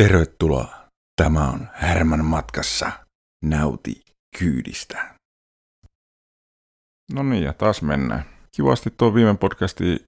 Tervetuloa. 0.00 0.88
Tämä 1.22 1.48
on 1.48 1.68
Härmän 1.72 2.24
matkassa. 2.24 2.92
Nauti 3.44 4.02
kyydistä. 4.38 5.14
No 7.12 7.22
niin, 7.22 7.42
ja 7.42 7.52
taas 7.52 7.82
mennään. 7.82 8.24
Kivasti 8.56 8.90
tuo 8.96 9.14
viime 9.14 9.34
podcasti 9.36 10.04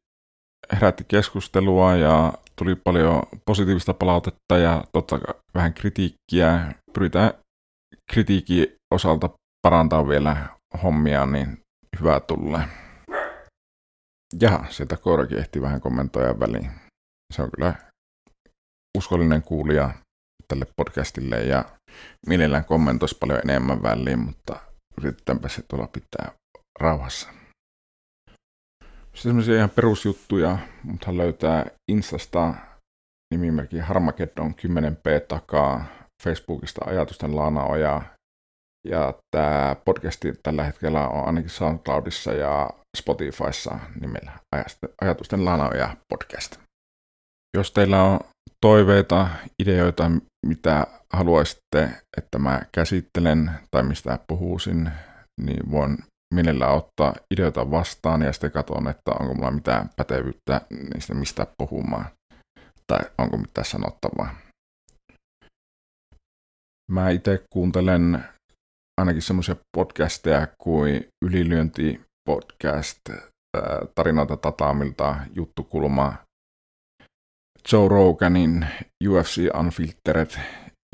herätti 0.72 1.04
keskustelua 1.08 1.96
ja 1.96 2.32
tuli 2.56 2.74
paljon 2.74 3.23
positiivista 3.46 3.95
palautetta 3.95 4.59
ja 4.59 4.84
totta 4.92 5.18
kai 5.18 5.34
vähän 5.55 5.74
kritiikkiä. 5.74 6.74
Pyritään 6.93 7.32
kritiikin 8.12 8.66
osalta 8.95 9.30
parantaa 9.62 10.09
vielä 10.09 10.48
hommia, 10.82 11.27
niin 11.27 11.61
hyvää 12.00 12.20
tulee. 12.20 12.64
Jaha, 14.40 14.66
sieltä 14.70 14.96
Koirakin 14.96 15.38
ehti 15.38 15.62
vähän 15.62 15.80
kommentoida 15.80 16.40
väliin. 16.40 16.70
Se 17.34 17.43
on 17.43 17.50
kyllä 17.56 17.91
uskollinen 18.98 19.42
kuulija 19.42 19.91
tälle 20.48 20.66
podcastille 20.77 21.37
ja 21.37 21.64
mielellään 22.27 22.64
kommentoisi 22.64 23.16
paljon 23.20 23.41
enemmän 23.45 23.82
väliin, 23.82 24.18
mutta 24.18 24.60
yritetäänpä 24.98 25.48
se 25.48 25.62
tuolla 25.62 25.87
pitää 25.87 26.32
rauhassa. 26.80 27.28
Sitten 28.88 29.23
semmoisia 29.23 29.56
ihan 29.56 29.70
perusjuttuja, 29.70 30.59
mutta 30.82 31.16
löytää 31.16 31.66
Instasta 31.91 32.55
nimimerkki 33.34 33.78
Harmageddon 33.78 34.55
10p 34.55 35.27
takaa, 35.29 35.84
Facebookista 36.23 36.84
ajatusten 36.84 37.37
laanaoja, 37.37 38.02
ja 38.88 39.15
tämä 39.30 39.77
podcasti 39.84 40.32
tällä 40.43 40.65
hetkellä 40.65 41.09
on 41.09 41.27
ainakin 41.27 41.51
SoundCloudissa 41.51 42.32
ja 42.32 42.70
Spotifyssa 42.96 43.79
nimellä 44.01 44.32
Ajatusten 45.02 45.45
laanaoja 45.45 45.96
podcast. 46.09 46.60
Jos 47.56 47.70
teillä 47.73 48.02
on 48.02 48.20
toiveita, 48.62 49.29
ideoita, 49.62 50.11
mitä 50.47 50.87
haluaisitte, 51.13 51.91
että 52.18 52.38
mä 52.38 52.63
käsittelen 52.74 53.51
tai 53.71 53.82
mistä 53.82 54.19
puhuisin, 54.29 54.91
niin 55.41 55.71
voin 55.71 55.99
mielellään 56.35 56.74
ottaa 56.74 57.15
ideoita 57.35 57.71
vastaan 57.71 58.23
ja 58.23 58.32
sitten 58.32 58.51
katson, 58.51 58.88
että 58.88 59.10
onko 59.21 59.35
mulla 59.35 59.51
mitään 59.51 59.91
pätevyyttä 59.96 60.60
niistä 60.95 61.15
mistä 61.15 61.46
puhumaan 61.59 62.07
tai 62.87 63.01
onko 63.19 63.37
mitään 63.37 63.65
sanottavaa. 63.65 64.34
Mä 66.93 67.10
itse 67.10 67.43
kuuntelen 67.53 68.25
ainakin 69.00 69.22
semmoisia 69.22 69.56
podcasteja 69.76 70.49
kuin 70.62 71.09
Ylilyönti 71.25 72.00
podcast, 72.28 73.00
tarinoita 73.94 74.37
Tataamilta, 74.37 75.16
Juttukulma, 75.34 76.15
Joe 77.72 77.88
Roganin 77.88 78.66
UFC 79.09 79.37
Unfiltered, 79.60 80.31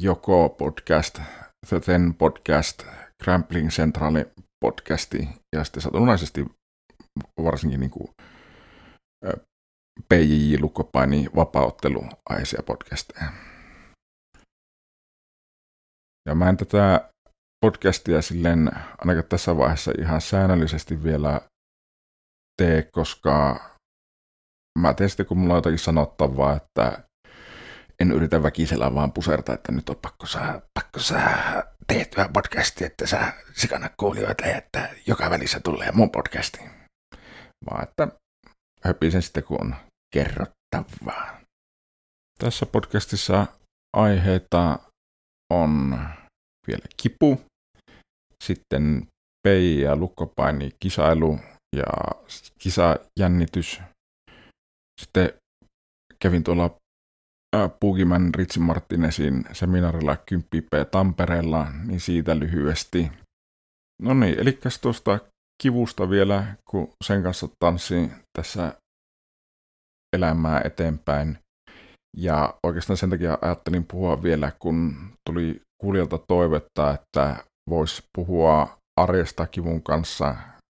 Joko 0.02 0.48
podcast, 0.48 1.20
The 1.69 1.80
Ten 1.80 2.14
podcast, 2.14 2.83
Crampling 3.25 3.69
Centrali 3.69 4.27
podcasti 4.64 5.28
ja 5.56 5.64
sitten 5.64 5.83
satunnaisesti 5.83 6.47
varsinkin 7.42 7.80
niin 7.80 7.91
kuin 7.91 8.08
PJJ 10.08 10.56
Lukkopaini 10.60 11.27
vapauttelu 11.36 12.05
aiheisia 12.30 12.62
podcasteja. 12.66 13.32
Ja 16.28 16.34
mä 16.34 16.48
en 16.48 16.56
tätä 16.56 17.10
podcastia 17.66 18.22
silleen 18.22 18.70
ainakaan 18.98 19.28
tässä 19.28 19.56
vaiheessa 19.56 19.92
ihan 19.98 20.20
säännöllisesti 20.20 21.03
vielä 21.03 21.41
tee, 22.62 22.82
koska 22.92 23.60
mä 24.78 24.94
sitten, 25.06 25.26
kun 25.26 25.38
mulla 25.38 25.54
on 25.54 25.58
jotakin 25.58 25.78
sanottavaa, 25.78 26.56
että 26.56 27.02
en 28.00 28.12
yritä 28.12 28.42
väkisellä 28.42 28.94
vaan 28.94 29.12
puserta, 29.12 29.54
että 29.54 29.72
nyt 29.72 29.88
on 29.88 29.96
pakko 30.02 30.26
saa, 30.26 30.60
pakko 30.74 31.00
saa 31.00 31.62
tehtyä 31.86 32.28
podcastia, 32.32 32.86
että 32.86 33.06
saa 33.06 33.32
sikana 33.54 33.90
kuulijoita 33.96 34.47
ja 34.47 34.56
että 34.56 34.91
joka 35.06 35.30
välissä 35.30 35.60
tulee 35.60 35.92
mun 35.92 36.10
podcasti. 36.10 36.60
Vaan 37.70 37.82
että 37.82 38.08
höpisen 38.84 39.22
sitten, 39.22 39.44
kun 39.44 39.60
on 39.60 39.75
kerrottavaa. 40.14 41.41
Tässä 42.38 42.66
podcastissa 42.66 43.47
aiheita 43.97 44.78
on 45.53 45.98
vielä 46.66 46.84
kipu, 46.97 47.41
sitten 48.44 49.06
pei- 49.48 49.80
ja 49.80 49.97
lukkopaini 49.97 50.70
kisailu 50.80 51.38
ja 51.76 51.86
kisajännitys. 52.58 53.80
Sitten 54.98 55.32
kävin 56.22 56.44
tuolla 56.44 56.76
Puukiman 57.81 58.34
Ritsi 58.34 58.60
Martinesin 58.60 59.44
seminaarilla 59.53 60.14
10P 60.14 60.84
Tampereella, 60.91 61.66
niin 61.84 62.00
siitä 62.00 62.38
lyhyesti. 62.38 63.10
No 64.03 64.14
niin, 64.14 64.41
eli 64.41 64.59
tuosta 64.82 65.19
kivusta 65.62 66.10
vielä, 66.10 66.54
kun 66.70 66.92
sen 67.04 67.22
kanssa 67.22 67.48
tanssin 67.59 68.12
tässä 68.38 68.75
elämää 70.16 70.60
eteenpäin. 70.64 71.38
Ja 72.16 72.54
oikeastaan 72.66 72.97
sen 72.97 73.10
takia 73.10 73.38
ajattelin 73.42 73.84
puhua 73.84 74.22
vielä, 74.22 74.53
kun 74.59 74.97
tuli 75.28 75.60
kuulijalta 75.80 76.19
toivetta, 76.28 76.94
että 76.94 77.44
voisi 77.70 78.03
puhua 78.16 78.78
arjesta 79.00 79.47
kivun 79.47 79.82
kanssa, 79.82 80.36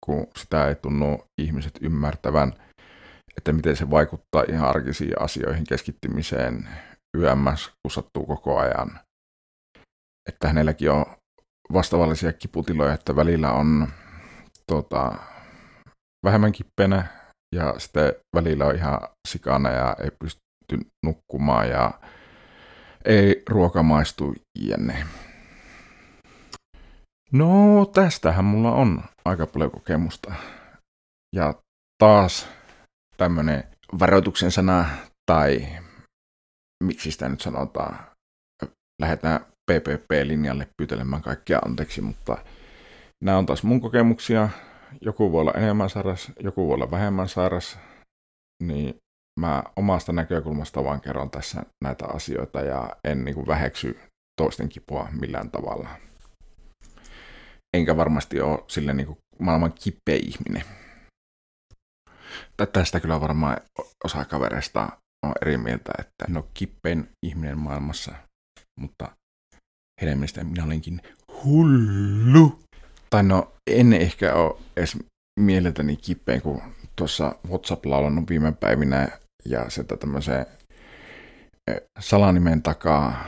kun 0.06 0.27
sitä 0.37 0.69
ei 0.69 0.75
tunnu 0.75 1.25
ihmiset 1.41 1.79
ymmärtävän, 1.81 2.53
että 3.38 3.53
miten 3.53 3.76
se 3.76 3.91
vaikuttaa 3.91 4.44
ihan 4.49 4.69
arkisiin 4.69 5.22
asioihin 5.22 5.65
keskittymiseen 5.69 6.69
yömmäs, 7.16 7.71
kun 7.82 7.91
sattuu 7.91 8.26
koko 8.26 8.59
ajan. 8.59 9.00
Että 10.28 10.49
hänelläkin 10.49 10.91
on 10.91 11.06
vastavallisia 11.72 12.32
kiputiloja, 12.32 12.93
että 12.93 13.16
välillä 13.16 13.53
on 13.53 13.88
tota, 14.66 15.12
vähemmän 16.25 16.53
kippenä 16.53 17.06
ja 17.54 17.75
sitten 17.78 18.12
välillä 18.37 18.66
on 18.66 18.75
ihan 18.75 19.00
sikana 19.28 19.70
ja 19.70 19.97
ei 20.03 20.10
pysty 20.19 20.91
nukkumaan 21.05 21.69
ja 21.69 21.91
ei 23.05 23.43
ruoka 23.49 23.82
maistu 23.82 24.34
jne. 24.59 25.06
No, 27.32 27.84
tästähän 27.87 28.44
mulla 28.44 28.72
on 28.72 29.03
aika 29.25 29.47
paljon 29.47 29.70
kokemusta. 29.70 30.34
Ja 31.37 31.55
taas 31.99 32.49
tämmönen 33.21 33.65
varoituksen 33.99 34.51
sana, 34.51 34.87
tai 35.27 35.67
miksi 36.84 37.11
sitä 37.11 37.29
nyt 37.29 37.41
sanotaan, 37.41 37.99
lähdetään 39.03 39.41
PPP-linjalle 39.41 40.69
pyytelemään 40.77 41.23
kaikkia 41.23 41.59
anteeksi, 41.59 42.01
mutta 42.01 42.39
nämä 43.25 43.39
on 43.39 43.47
taas 43.47 43.62
mun 43.62 43.81
kokemuksia. 43.81 44.49
Joku 45.01 45.33
voi 45.33 45.41
olla 45.41 45.53
enemmän 45.53 45.91
sairas, 45.91 46.33
joku 46.41 46.67
voi 46.67 46.75
olla 46.75 46.91
vähemmän 46.91 47.29
sairas, 47.29 47.79
niin 48.62 48.97
mä 49.41 49.62
omasta 49.77 50.12
näkökulmasta 50.12 50.85
vaan 50.85 51.00
kerron 51.00 51.31
tässä 51.31 51.62
näitä 51.85 52.06
asioita 52.06 52.61
ja 52.61 52.97
en 53.05 53.25
niin 53.25 53.35
kuin 53.35 53.47
väheksy 53.47 54.00
toisten 54.41 54.69
kipua 54.69 55.09
millään 55.21 55.50
tavalla 55.50 55.89
enkä 57.77 57.97
varmasti 57.97 58.41
ole 58.41 58.65
sille 58.69 58.95
niin 58.95 59.06
kuin 59.06 59.19
maailman 59.39 59.73
kipeä 59.73 60.19
ihminen. 60.23 60.62
Tästä 62.72 63.00
kyllä 63.00 63.21
varmaan 63.21 63.56
osa 64.05 64.25
kavereista 64.25 64.89
on 65.27 65.33
eri 65.43 65.56
mieltä, 65.56 65.93
että 65.99 66.25
en 66.28 66.37
ole 66.37 66.44
kippein 66.55 67.09
ihminen 67.27 67.59
maailmassa, 67.59 68.15
mutta 68.81 69.09
heidän 70.00 70.19
mielestään 70.19 70.47
minä 70.47 70.65
olenkin 70.65 71.00
hullu. 71.44 72.59
Tai 73.11 73.22
no, 73.22 73.53
en 73.71 73.93
ehkä 73.93 74.34
ole 74.34 74.61
edes 74.77 74.97
mieleltäni 75.41 75.97
kippein, 75.97 76.43
kun 76.43 76.62
tuossa 76.97 77.37
WhatsApp-laulun 77.49 78.27
viime 78.28 78.53
päivinä 78.53 79.09
ja 79.44 79.71
sieltä 79.71 79.97
tämmöiseen 79.97 80.47
salanimen 81.99 82.62
takaa 82.62 83.25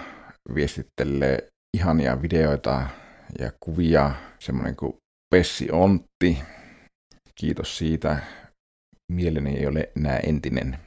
viestittelee 0.54 1.48
ihania 1.76 2.22
videoita 2.22 2.86
ja 3.38 3.52
kuvia, 3.64 4.10
semmoinen 4.38 4.76
kuin 4.76 4.96
Pessi 5.34 5.68
Ontti. 5.72 6.38
Kiitos 7.34 7.78
siitä. 7.78 8.18
Mieleni 9.10 9.58
ei 9.58 9.66
ole 9.66 9.92
enää 9.96 10.18
entinen. 10.18 10.78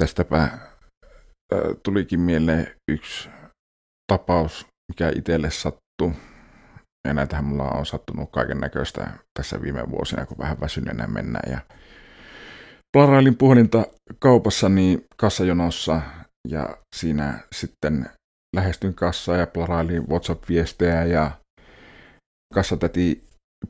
Tästäpä 0.00 0.42
äh, 0.42 0.58
tulikin 1.82 2.20
mieleen 2.20 2.66
yksi 2.90 3.28
tapaus, 4.12 4.66
mikä 4.92 5.12
itselle 5.16 5.50
sattui. 5.50 6.12
Ja 7.08 7.14
näitähän 7.14 7.44
mulla 7.44 7.70
on 7.70 7.86
sattunut 7.86 8.30
kaiken 8.32 8.58
näköistä 8.58 9.10
tässä 9.38 9.62
viime 9.62 9.90
vuosina, 9.90 10.26
kun 10.26 10.38
vähän 10.38 10.60
väsyneenä 10.60 11.06
mennään. 11.06 11.52
Ja 11.52 11.60
plarailin 12.96 13.36
puhelinta 13.36 13.86
niin 14.68 15.04
kassajonossa 15.16 16.00
ja 16.48 16.76
siinä 16.96 17.38
sitten 17.54 18.06
lähestyin 18.56 18.94
kassaa 18.94 19.36
ja 19.36 19.46
plarailin 19.46 20.08
WhatsApp-viestejä 20.08 21.04
ja 21.04 21.30
kassatäti 22.54 23.24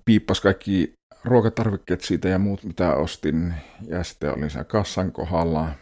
piippas 0.04 0.40
kaikki 0.40 0.92
ruokatarvikkeet 1.24 2.00
siitä 2.00 2.28
ja 2.28 2.38
muut 2.38 2.64
mitä 2.64 2.94
ostin. 2.94 3.54
Ja 3.86 4.04
sitten 4.04 4.32
olin 4.34 4.50
siellä 4.50 4.64
kassan 4.64 5.12
kohdalla. 5.12 5.72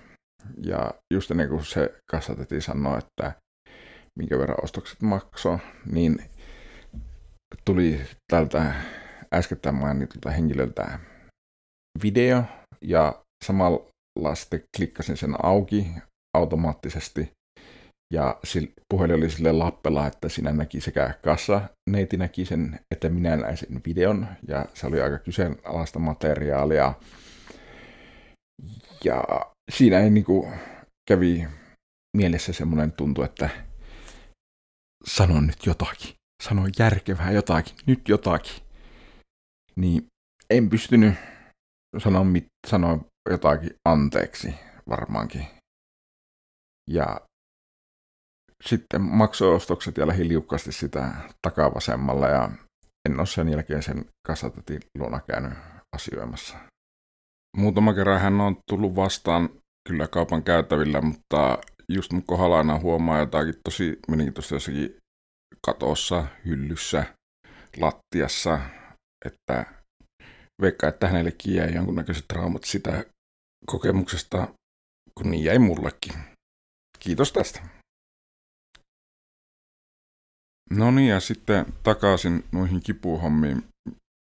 Ja 0.64 0.94
just 1.14 1.31
ennen 1.31 1.49
kuin 1.49 1.64
se 1.64 1.94
kassatetti 2.11 2.61
sanoi, 2.61 2.99
että 2.99 3.32
minkä 4.19 4.38
verran 4.38 4.64
ostokset 4.64 5.02
maksoi, 5.02 5.58
niin 5.93 6.25
tuli 7.64 8.00
tältä 8.32 8.75
äskettäin 9.35 9.75
mainitulta 9.75 10.31
henkilöltä 10.31 10.99
video. 12.02 12.44
Ja 12.81 13.23
samalla 13.44 14.34
sitten 14.34 14.62
klikkasin 14.76 15.17
sen 15.17 15.44
auki 15.44 15.87
automaattisesti 16.37 17.32
ja 18.12 18.40
puhelin 18.88 19.16
oli 19.16 19.31
sille 19.31 19.52
lappella, 19.52 20.06
että 20.06 20.28
sinä 20.28 20.52
näki 20.52 20.81
sekä 20.81 21.14
kassa, 21.22 21.60
neiti 21.90 22.16
näki 22.16 22.44
sen, 22.44 22.81
että 22.90 23.08
minä 23.08 23.37
näin 23.37 23.56
sen 23.56 23.81
videon 23.87 24.26
ja 24.49 24.66
se 24.75 24.87
oli 24.87 25.00
aika 25.00 25.19
kyseenalaista 25.19 25.99
materiaalia. 25.99 26.94
Ja 29.05 29.25
siinä 29.70 30.00
ei 30.00 30.10
niinku 30.10 30.52
kävi 31.08 31.49
mielessä 32.16 32.52
semmoinen 32.52 32.93
tuntu, 32.93 33.22
että 33.22 33.50
sanon 35.06 35.46
nyt 35.46 35.66
jotakin, 35.66 36.14
sano 36.43 36.62
järkevää 36.78 37.31
jotakin, 37.31 37.76
nyt 37.87 38.08
jotakin. 38.08 38.62
Niin 39.76 40.06
en 40.50 40.70
pystynyt 40.70 41.14
sanoa, 41.99 42.25
mit, 42.25 42.46
sanoa 42.66 42.99
jotakin 43.31 43.70
anteeksi 43.88 44.55
varmaankin. 44.88 45.46
Ja 46.90 47.20
sitten 48.64 49.02
maksuostokset 49.02 49.96
ja 49.96 50.06
lähdin 50.06 50.28
liukkaasti 50.28 50.72
sitä 50.72 51.14
takavasemmalla 51.43 52.28
ja 52.28 52.50
en 53.08 53.19
ole 53.19 53.26
sen 53.26 53.49
jälkeen 53.49 53.82
sen 53.82 54.05
kassatetin 54.26 54.81
luona 54.99 55.20
käynyt 55.20 55.58
asioimassa. 55.96 56.56
Muutama 57.56 57.94
kerran 57.94 58.20
hän 58.20 58.40
on 58.40 58.56
tullut 58.70 58.96
vastaan 58.96 59.49
kyllä 59.88 60.08
kaupan 60.08 60.43
käytävillä, 60.43 61.00
mutta 61.00 61.58
just 61.88 62.12
mun 62.12 62.22
kohdalla 62.22 62.58
aina 62.58 62.78
huomaa 62.78 63.19
jotakin 63.19 63.55
tosi 63.64 63.99
mielenkiintoista 64.08 64.55
jossakin 64.55 64.96
katossa, 65.66 66.26
hyllyssä, 66.44 67.14
lattiassa, 67.76 68.60
että 69.25 69.66
veikkaa, 70.62 70.88
että 70.88 71.08
hänellekin 71.08 71.55
jäi 71.55 71.75
jonkunnäköiset 71.75 72.25
traumat 72.28 72.64
sitä 72.64 73.05
kokemuksesta, 73.66 74.49
kun 75.14 75.31
niin 75.31 75.44
jäi 75.44 75.58
mullekin. 75.58 76.14
Kiitos 76.99 77.32
tästä. 77.32 77.78
No 80.70 80.91
niin, 80.91 81.09
ja 81.09 81.20
sitten 81.20 81.67
takaisin 81.82 82.44
noihin 82.53 82.81
kipuhommiin, 82.81 83.65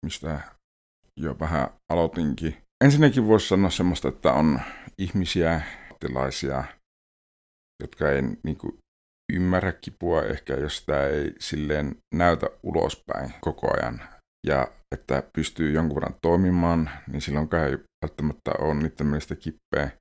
mistä 0.06 0.42
jo 1.20 1.40
vähän 1.40 1.70
aloitinkin. 1.90 2.58
Ensinnäkin 2.84 3.28
voisi 3.28 3.48
sanoa 3.48 3.70
semmoista, 3.70 4.08
että 4.08 4.34
on 4.34 4.60
ihmisiä, 4.98 5.62
tilaisia, 6.00 6.64
jotka 7.84 8.12
ei 8.12 8.22
niin 8.44 8.58
kuin, 8.58 8.78
ymmärrä 9.34 9.72
kipua 9.72 10.24
ehkä, 10.24 10.54
jos 10.54 10.78
sitä 10.78 11.08
ei 11.08 11.34
silleen 11.40 11.96
näytä 12.16 12.48
ulospäin 12.64 13.34
koko 13.42 13.68
ajan. 13.74 14.02
Ja 14.48 14.68
että 14.96 15.24
pystyy 15.36 15.72
jonkun 15.72 15.96
verran 15.96 16.16
toimimaan, 16.22 16.90
niin 17.08 17.22
silloin 17.22 17.50
ei 17.70 17.78
välttämättä 18.06 18.52
ole 18.60 18.74
niiden 18.74 19.08
mielestä 19.08 19.36
kippeä. 19.36 19.92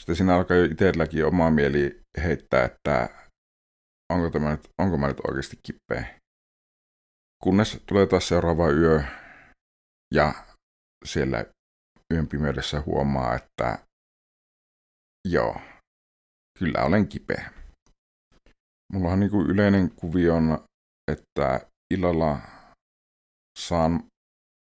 Sitten 0.00 0.16
siinä 0.16 0.36
alkaa 0.36 0.56
jo 0.56 0.64
itselläkin 0.64 1.26
omaa 1.26 1.50
mieli 1.50 2.00
heittää, 2.22 2.64
että 2.64 3.08
onko, 4.12 4.30
tämä 4.30 4.50
nyt, 4.50 4.68
onko 4.78 4.98
mä 4.98 5.08
nyt 5.08 5.20
oikeasti 5.28 5.56
kippeä. 5.62 6.18
Kunnes 7.42 7.82
tulee 7.86 8.06
taas 8.06 8.28
seuraava 8.28 8.70
yö 8.70 9.02
ja 10.14 10.34
siellä 11.04 11.44
yön 12.14 12.28
pimeydessä 12.28 12.82
huomaa, 12.86 13.34
että 13.34 13.78
joo, 15.28 15.60
kyllä 16.58 16.84
olen 16.84 17.08
kipeä. 17.08 17.50
Mulla 18.92 19.12
on 19.12 19.20
niin 19.20 19.50
yleinen 19.50 19.90
kuvio 19.90 20.34
on, 20.36 20.64
että 21.12 21.66
illalla 21.94 22.38
saan 23.58 24.04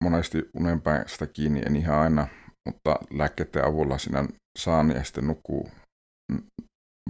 monesti 0.04 0.38
unen 0.54 0.80
päästä 0.80 1.26
kiinni, 1.26 1.62
en 1.66 1.76
ihan 1.76 1.98
aina, 1.98 2.26
mutta 2.66 2.98
lääkkeiden 3.10 3.64
avulla 3.64 3.98
sinä 3.98 4.24
saan 4.58 4.90
ja 4.90 5.04
sitten 5.04 5.26
nukkuu 5.26 5.70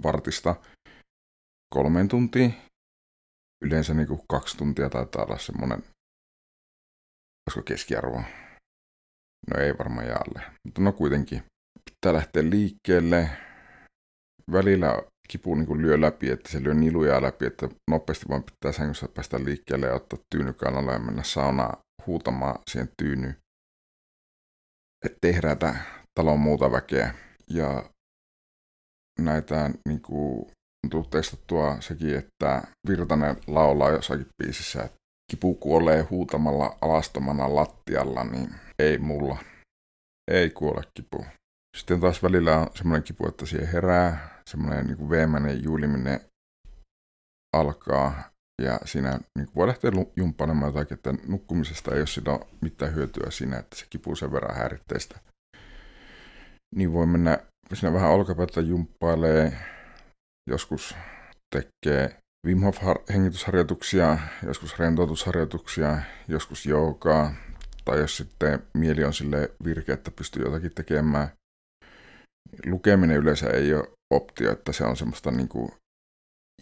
vartista 0.03 0.55
kolmeen 1.73 2.07
tuntiin. 2.07 2.53
Yleensä 3.65 3.93
niin 3.93 4.07
kuin 4.07 4.21
kaksi 4.29 4.57
tuntia 4.57 4.89
taitaa 4.89 5.25
olla 5.25 5.37
semmoinen, 5.37 5.83
olisiko 7.47 7.63
keskiarvo. 7.65 8.23
No 9.49 9.59
ei 9.59 9.77
varmaan 9.77 10.07
jaalle, 10.07 10.41
mutta 10.65 10.81
no 10.81 10.91
kuitenkin. 10.91 11.43
Pitää 11.85 12.13
lähteä 12.13 12.43
liikkeelle. 12.49 13.29
Välillä 14.51 15.03
kipu 15.27 15.55
niin 15.55 15.67
kuin 15.67 15.81
lyö 15.81 16.01
läpi, 16.01 16.29
että 16.29 16.49
se 16.49 16.63
lyö 16.63 16.73
niluja 16.73 17.21
läpi, 17.21 17.45
että 17.45 17.69
nopeasti 17.89 18.25
vaan 18.29 18.43
pitää 18.43 18.71
sängyssä 18.71 19.07
päästä 19.07 19.43
liikkeelle 19.43 19.87
ja 19.87 19.93
ottaa 19.93 20.19
tyynykanalle 20.35 20.91
ja 20.91 20.99
mennä 20.99 21.23
saunaan 21.23 21.77
huutamaan 22.07 22.59
siihen 22.71 22.89
tyynyyn. 22.97 23.37
Että 25.05 25.17
tehdään 25.21 25.57
talon 26.19 26.39
muuta 26.39 26.71
väkeä. 26.71 27.13
Ja 27.49 27.89
näitä 29.19 29.69
niin 29.87 30.01
kuin, 30.01 30.51
tullut 30.89 31.09
testattua 31.09 31.77
sekin, 31.79 32.15
että 32.15 32.61
Virtanen 32.87 33.37
laulaa 33.47 33.91
jossakin 33.91 34.27
biisissä, 34.43 34.83
että 34.83 34.97
kipu 35.31 35.55
kuolee 35.55 36.01
huutamalla 36.01 36.77
alastomana 36.81 37.55
lattialla, 37.55 38.23
niin 38.23 38.55
ei 38.79 38.97
mulla. 38.97 39.37
Ei 40.31 40.49
kuole 40.49 40.83
kipu. 40.93 41.25
Sitten 41.77 41.99
taas 41.99 42.23
välillä 42.23 42.57
on 42.57 42.67
semmoinen 42.75 43.03
kipu, 43.03 43.27
että 43.27 43.45
siihen 43.45 43.67
herää, 43.67 44.29
semmoinen 44.49 44.87
niin 44.87 45.09
veemäinen 45.09 45.63
juuliminen 45.63 46.19
alkaa, 47.55 48.23
ja 48.61 48.79
siinä 48.85 49.19
niin 49.37 49.47
voi 49.55 49.67
lähteä 49.67 49.91
jumppailemaan 50.15 50.69
jotakin, 50.73 50.97
että 50.97 51.13
nukkumisesta 51.27 51.91
ei 51.91 51.99
ole 51.99 52.07
sitä 52.07 52.39
mitään 52.61 52.95
hyötyä 52.95 53.31
siinä, 53.31 53.57
että 53.57 53.75
se 53.75 53.85
kipu 53.89 54.15
sen 54.15 54.31
verran 54.31 54.55
häiritteistä. 54.55 55.19
Niin 56.75 56.93
voi 56.93 57.05
mennä 57.05 57.39
siinä 57.73 57.93
vähän 57.93 58.11
olkapäätä 58.11 58.61
jumppailee, 58.61 59.57
joskus 60.49 60.95
tekee 61.55 62.19
Wim 62.47 62.61
Hof 62.61 62.77
hengitysharjoituksia, 63.13 64.17
joskus 64.45 64.79
rentoutusharjoituksia, 64.79 66.01
joskus 66.27 66.65
joogaa, 66.65 67.35
tai 67.85 67.99
jos 67.99 68.17
sitten 68.17 68.63
mieli 68.73 69.03
on 69.03 69.13
sille 69.13 69.51
virke, 69.63 69.93
että 69.93 70.11
pystyy 70.11 70.43
jotakin 70.43 70.71
tekemään. 70.75 71.27
Lukeminen 72.65 73.17
yleensä 73.17 73.49
ei 73.49 73.73
ole 73.73 73.91
optio, 74.13 74.51
että 74.51 74.71
se 74.71 74.83
on 74.83 74.97
semmoista 74.97 75.31
niin 75.31 75.47
kuin 75.47 75.71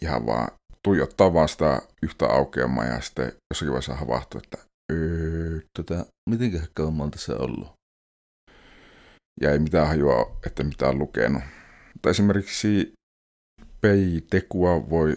ihan 0.02 0.26
vaan 0.26 0.48
tuijottaa 0.84 1.34
vaan 1.34 1.48
sitä 1.48 1.82
yhtä 2.02 2.26
aukeamaa 2.26 2.84
ja 2.84 3.00
sitten 3.00 3.32
jossakin 3.50 3.72
vaiheessa 3.72 3.94
havahtuu, 3.94 4.40
että 4.44 4.58
öö, 4.92 5.60
tota, 5.78 6.06
miten 6.30 6.68
kauan 6.74 7.10
tässä 7.10 7.36
ollut? 7.36 7.72
Ja 9.40 9.52
ei 9.52 9.58
mitään 9.58 9.88
hajua, 9.88 10.36
että 10.46 10.64
mitä 10.64 10.88
on 10.88 10.98
lukenut. 10.98 11.42
Mutta 11.94 12.10
esimerkiksi 12.10 12.92
PI-tekua 13.86 14.90
voi 14.90 15.16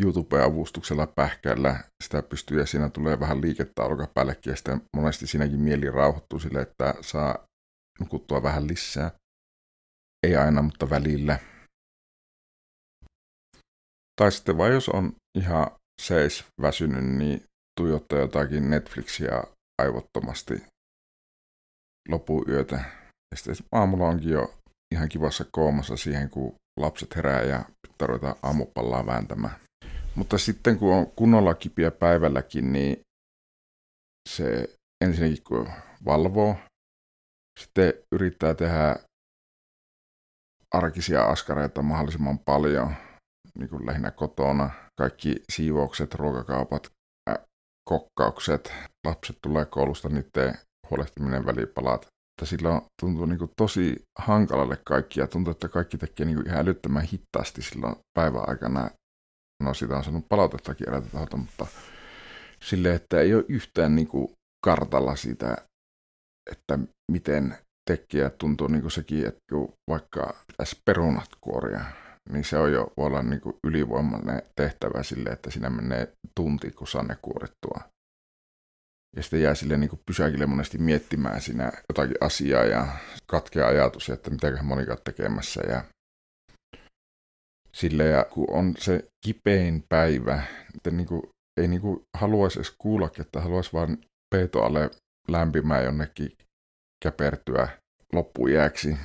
YouTube-avustuksella 0.00 1.06
pähkäillä. 1.06 1.84
Sitä 2.04 2.22
pystyy 2.22 2.60
ja 2.60 2.66
siinä 2.66 2.88
tulee 2.88 3.20
vähän 3.20 3.40
liikettä 3.40 3.82
olkapäällekkin 3.82 4.50
ja 4.50 4.56
sitten 4.56 4.82
monesti 4.96 5.26
siinäkin 5.26 5.60
mieli 5.60 5.90
rauhoittuu 5.90 6.40
sille, 6.40 6.60
että 6.60 6.94
saa 7.00 7.46
nukuttua 8.00 8.42
vähän 8.42 8.68
lisää. 8.68 9.10
Ei 10.26 10.36
aina, 10.36 10.62
mutta 10.62 10.90
välillä. 10.90 11.38
Tai 14.20 14.32
sitten 14.32 14.58
vai 14.58 14.72
jos 14.72 14.88
on 14.88 15.12
ihan 15.38 15.66
seis 16.02 16.44
väsynyt, 16.62 17.04
niin 17.04 17.44
tuijottaa 17.80 18.18
jotakin 18.18 18.70
Netflixiä 18.70 19.42
aivottomasti 19.82 20.62
lopuyötä. 22.08 22.76
Ja 23.30 23.36
sitten 23.36 23.56
aamulla 23.72 24.08
onkin 24.08 24.30
jo 24.30 24.54
ihan 24.94 25.08
kivassa 25.08 25.44
koomassa 25.52 25.96
siihen, 25.96 26.30
kun 26.30 26.54
lapset 26.76 27.16
herää 27.16 27.42
ja 27.42 27.64
pitää 27.82 28.06
ruveta 28.06 28.36
aamupallaa 28.42 29.06
vääntämään. 29.06 29.54
Mutta 30.14 30.38
sitten 30.38 30.78
kun 30.78 30.94
on 30.94 31.06
kunnolla 31.10 31.54
kipiä 31.54 31.90
päivälläkin, 31.90 32.72
niin 32.72 33.00
se 34.28 34.76
ensinnäkin 35.04 35.44
kun 35.44 35.70
valvoo, 36.04 36.56
sitten 37.60 37.92
yrittää 38.14 38.54
tehdä 38.54 38.96
arkisia 40.74 41.24
askareita 41.24 41.82
mahdollisimman 41.82 42.38
paljon, 42.38 42.94
niin 43.58 43.68
kuin 43.68 43.86
lähinnä 43.86 44.10
kotona. 44.10 44.70
Kaikki 44.98 45.42
siivoukset, 45.52 46.14
ruokakaupat, 46.14 46.92
kokkaukset, 47.88 48.72
lapset 49.06 49.38
tulee 49.42 49.64
koulusta, 49.64 50.08
niiden 50.08 50.58
huolehtiminen 50.90 51.46
välipalat, 51.46 52.06
että 52.40 52.50
silloin 52.50 52.82
tuntuu 53.00 53.26
niin 53.26 53.38
kuin 53.38 53.50
tosi 53.56 54.02
hankalalle 54.18 54.78
kaikki 54.84 55.20
ja 55.20 55.26
tuntuu, 55.26 55.50
että 55.50 55.68
kaikki 55.68 55.98
tekee 55.98 56.26
niin 56.26 56.36
kuin 56.36 56.46
ihan 56.46 56.60
älyttömän 56.60 57.02
hittaasti 57.02 57.62
silloin 57.62 57.96
päivän 58.14 58.48
aikana. 58.48 58.90
No 59.62 59.74
siitä 59.74 59.96
on 59.96 60.04
saanut 60.04 60.28
palautettakin 60.28 60.88
eräältä 60.88 61.08
taholta, 61.08 61.36
mutta 61.36 61.66
silleen, 62.62 62.96
että 62.96 63.20
ei 63.20 63.34
ole 63.34 63.44
yhtään 63.48 63.96
niin 63.96 64.08
kuin 64.08 64.28
kartalla 64.64 65.16
siitä, 65.16 65.56
että 66.50 66.78
miten 67.12 67.58
tekijä 67.90 68.30
tuntuu 68.30 68.66
niin 68.66 68.82
kuin 68.82 68.90
sekin, 68.90 69.26
että 69.26 69.40
kun 69.50 69.72
vaikka 69.90 70.34
pitäisi 70.46 70.80
perunat 70.84 71.28
kuoria, 71.40 71.84
niin 72.32 72.44
se 72.44 72.58
on 72.58 72.72
jo 72.72 72.92
voi 72.96 73.06
olla 73.06 73.22
niin 73.22 73.40
kuin 73.40 73.56
ylivoimainen 73.64 74.42
tehtävä 74.56 75.02
sille, 75.02 75.30
että 75.30 75.50
siinä 75.50 75.70
menee 75.70 76.12
tunti, 76.36 76.70
kun 76.70 76.86
saa 76.86 77.02
ne 77.02 77.16
kuorittua. 77.22 77.80
Ja 79.16 79.22
sitten 79.22 79.42
jää 79.42 79.54
sille 79.54 79.76
niin 79.76 80.00
pysäkille 80.06 80.46
monesti 80.46 80.78
miettimään 80.78 81.40
siinä 81.40 81.72
jotakin 81.88 82.16
asiaa 82.20 82.64
ja 82.64 82.86
katkea 83.26 83.66
ajatus, 83.66 84.10
että 84.10 84.30
mitäköhän 84.30 84.66
monikaan 84.66 84.98
tekemässä. 85.04 85.60
Ja 85.68 85.84
sille 87.72 88.04
ja 88.04 88.24
kun 88.24 88.46
on 88.50 88.74
se 88.78 89.04
kipein 89.26 89.84
päivä, 89.88 90.42
että 90.74 90.90
niin 90.90 91.06
kuin, 91.06 91.22
ei 91.60 91.68
niin 91.68 91.80
kuin 91.80 92.02
haluaisi 92.16 92.58
edes 92.58 92.74
kuulla, 92.78 93.10
että 93.20 93.40
haluaisi 93.40 93.72
vaan 93.72 93.98
peitoalle 94.34 94.90
lämpimään 95.28 95.84
jonnekin 95.84 96.36
käpertyä 97.04 97.68
loppujääksi. 98.12 98.96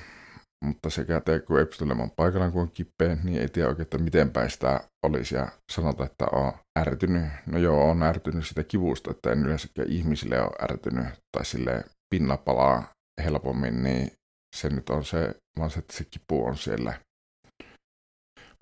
Mutta 0.65 0.89
sekä 0.89 1.21
te, 1.21 1.39
kun 1.39 1.59
ei 1.59 1.65
pysty 1.65 1.83
olemaan 1.83 2.11
paikallaan, 2.15 2.51
kun 2.51 2.61
on 2.61 2.71
kipeä, 2.71 3.17
niin 3.23 3.41
ei 3.41 3.49
tiedä 3.49 3.69
oikein, 3.69 3.81
että 3.83 3.97
miten 3.97 4.31
päin 4.31 4.49
sitä 4.49 4.79
olisi. 5.05 5.35
Ja 5.35 5.47
sanota, 5.71 6.05
että 6.05 6.25
on 6.31 6.53
ärtynyt. 6.79 7.25
No 7.45 7.57
joo, 7.57 7.89
on 7.89 8.03
ärtynyt 8.03 8.47
sitä 8.47 8.63
kivusta, 8.63 9.11
että 9.11 9.31
en 9.31 9.45
yleensäkään 9.45 9.89
ihmisille 9.89 10.41
ole 10.41 10.63
ärtynyt. 10.63 11.07
Tai 11.37 11.45
sille 11.45 11.83
pinna 12.09 12.37
palaa 12.37 12.83
helpommin, 13.23 13.83
niin 13.83 14.11
se 14.55 14.69
nyt 14.69 14.89
on 14.89 15.05
se, 15.05 15.35
vaan 15.59 15.69
se, 15.69 15.79
että 15.79 15.93
se 15.93 16.03
kipu 16.03 16.45
on 16.45 16.57
siellä. 16.57 16.93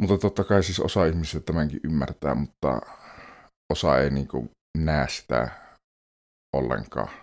Mutta 0.02 0.18
totta 0.18 0.44
kai 0.44 0.64
siis 0.64 0.80
osa 0.80 1.06
ihmisistä 1.06 1.40
tämänkin 1.40 1.80
ymmärtää, 1.84 2.36
mutta 2.36 2.82
osa 3.74 3.98
ei 3.98 4.10
niin 4.10 4.28
näe 4.78 5.08
sitä 5.08 5.52
ollenkaan. 6.56 7.23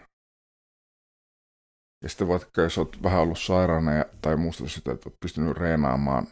Ja 2.02 2.09
sitten 2.09 2.28
vaikka 2.28 2.62
jos 2.62 2.78
olet 2.78 3.02
vähän 3.02 3.21
ollut 3.21 3.38
sairaana 3.38 3.92
ja, 3.92 4.04
tai 4.23 4.37
muusta 4.37 4.69
sitä, 4.69 4.92
että 4.92 5.09
olet 5.09 5.21
pystynyt 5.21 5.57
reenaamaan, 5.57 6.26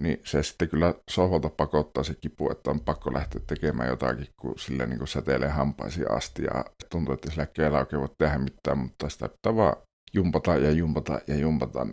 niin 0.00 0.20
se 0.24 0.42
sitten 0.42 0.68
kyllä 0.68 0.94
sohvalta 1.10 1.48
pakottaa 1.48 2.04
se 2.04 2.14
kipu, 2.14 2.50
että 2.50 2.70
on 2.70 2.80
pakko 2.80 3.12
lähteä 3.12 3.42
tekemään 3.46 3.88
jotakin, 3.88 4.26
kun 4.40 4.58
sille 4.58 4.86
niin 4.86 4.98
kuin 4.98 5.08
säteilee 5.08 5.48
hampaisiin 5.48 6.10
asti 6.10 6.42
ja 6.42 6.64
tuntuu, 6.90 7.14
että 7.14 7.30
sillä 7.30 7.46
keillä 7.46 7.78
oikein 7.78 8.00
voi 8.00 8.08
tehdä 8.18 8.38
mitään, 8.38 8.78
mutta 8.78 9.08
sitä 9.08 9.28
pitää 9.28 9.56
vaan 9.56 9.76
jumpata 10.14 10.56
ja 10.56 10.70
jumpata 10.70 11.20
ja 11.26 11.36
jumpata 11.36 11.86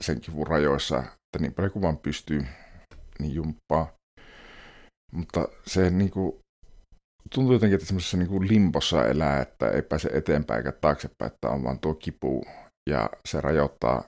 sen 0.00 0.20
kivun 0.20 0.46
rajoissa, 0.46 0.98
että 0.98 1.38
niin 1.40 1.54
paljon 1.54 1.72
kuin 1.72 1.82
vaan 1.82 1.98
pystyy, 1.98 2.46
niin 3.18 3.34
jumppaa. 3.34 3.92
Mutta 5.12 5.48
se 5.66 5.90
niin 5.90 6.10
kuin, 6.10 6.38
tuntuu 7.34 7.52
jotenkin, 7.52 7.74
että 7.74 7.86
semmoisessa 7.86 8.16
niin 8.16 8.28
kuin 8.28 8.48
limpossa 8.48 9.06
elää, 9.06 9.40
että 9.40 9.70
ei 9.70 9.82
pääse 9.82 10.08
eteenpäin 10.12 10.58
eikä 10.58 10.72
taaksepäin, 10.72 11.32
että 11.32 11.48
on 11.48 11.64
vaan 11.64 11.78
tuo 11.78 11.94
kipu 11.94 12.44
ja 12.90 13.10
se 13.28 13.40
rajoittaa 13.40 14.04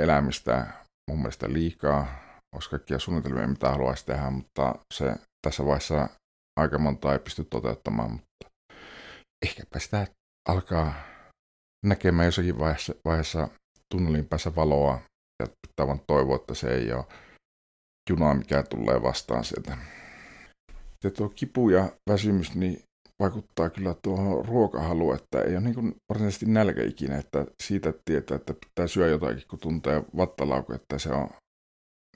elämistä 0.00 0.66
mun 1.10 1.18
mielestä 1.18 1.52
liikaa. 1.52 2.24
Olisi 2.54 2.70
kaikkia 2.70 2.98
suunnitelmia, 2.98 3.46
mitä 3.46 3.68
haluaisi 3.70 4.06
tehdä, 4.06 4.30
mutta 4.30 4.74
se 4.94 5.14
tässä 5.46 5.64
vaiheessa 5.64 6.08
aika 6.60 6.78
monta 6.78 7.12
ei 7.12 7.18
pysty 7.18 7.44
toteuttamaan, 7.44 8.10
mutta 8.10 8.50
ehkäpä 9.46 9.78
sitä 9.78 10.06
alkaa 10.48 10.94
näkemään 11.86 12.26
jossakin 12.26 12.58
vaiheessa, 12.58 12.94
vaiheessa 13.04 13.48
tunnelin 13.94 14.28
päässä 14.28 14.54
valoa 14.54 15.00
ja 15.42 15.46
pitää 15.46 15.86
vaan 15.86 16.00
toivoa, 16.06 16.36
että 16.36 16.54
se 16.54 16.74
ei 16.74 16.92
ole 16.92 17.04
junaa, 18.10 18.34
mikä 18.34 18.62
tulee 18.62 19.02
vastaan 19.02 19.44
sieltä. 19.44 19.76
Ja 21.04 21.10
tuo 21.10 21.28
kipu 21.28 21.70
ja 21.70 21.92
väsymys 22.10 22.54
niin 22.54 22.82
vaikuttaa 23.20 23.70
kyllä 23.70 23.94
tuohon 24.02 24.44
ruokahaluun, 24.44 25.14
että 25.14 25.42
ei 25.42 25.56
ole 25.56 25.60
niin 25.60 25.96
varsinaisesti 26.08 26.46
nälkä 26.46 26.82
ikinä, 26.82 27.18
että 27.18 27.46
siitä 27.62 27.92
tietää, 28.04 28.36
että 28.36 28.54
pitää 28.54 28.86
syödä 28.86 29.10
jotakin, 29.10 29.48
kun 29.48 29.58
tuntee 29.58 30.02
vattalauku, 30.16 30.72
että 30.72 30.98
se 30.98 31.08
on 31.08 31.30